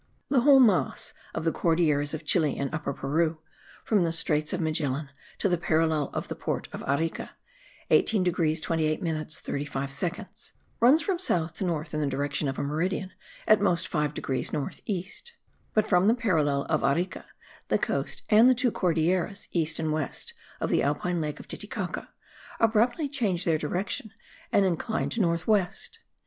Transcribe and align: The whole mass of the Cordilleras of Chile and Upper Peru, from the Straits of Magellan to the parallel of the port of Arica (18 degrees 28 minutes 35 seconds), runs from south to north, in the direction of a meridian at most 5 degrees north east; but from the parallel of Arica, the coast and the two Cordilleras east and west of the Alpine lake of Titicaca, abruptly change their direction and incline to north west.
The 0.29 0.39
whole 0.39 0.59
mass 0.59 1.13
of 1.35 1.43
the 1.45 1.51
Cordilleras 1.51 2.15
of 2.15 2.25
Chile 2.25 2.57
and 2.57 2.73
Upper 2.73 2.91
Peru, 2.91 3.37
from 3.83 4.03
the 4.03 4.11
Straits 4.11 4.51
of 4.51 4.59
Magellan 4.59 5.11
to 5.37 5.47
the 5.47 5.59
parallel 5.59 6.09
of 6.11 6.27
the 6.27 6.33
port 6.33 6.67
of 6.73 6.83
Arica 6.87 7.35
(18 7.91 8.23
degrees 8.23 8.59
28 8.59 8.99
minutes 9.03 9.39
35 9.41 9.91
seconds), 9.91 10.53
runs 10.79 11.03
from 11.03 11.19
south 11.19 11.53
to 11.53 11.63
north, 11.65 11.93
in 11.93 11.99
the 12.01 12.07
direction 12.07 12.47
of 12.47 12.57
a 12.57 12.63
meridian 12.63 13.11
at 13.47 13.61
most 13.61 13.87
5 13.87 14.15
degrees 14.15 14.51
north 14.51 14.81
east; 14.87 15.33
but 15.75 15.85
from 15.85 16.07
the 16.07 16.15
parallel 16.15 16.63
of 16.63 16.83
Arica, 16.83 17.25
the 17.67 17.77
coast 17.77 18.23
and 18.31 18.49
the 18.49 18.55
two 18.55 18.71
Cordilleras 18.71 19.49
east 19.51 19.77
and 19.77 19.91
west 19.93 20.33
of 20.59 20.71
the 20.71 20.81
Alpine 20.81 21.21
lake 21.21 21.39
of 21.39 21.47
Titicaca, 21.47 22.09
abruptly 22.59 23.07
change 23.07 23.45
their 23.45 23.59
direction 23.59 24.11
and 24.51 24.65
incline 24.65 25.11
to 25.11 25.21
north 25.21 25.45
west. 25.45 25.99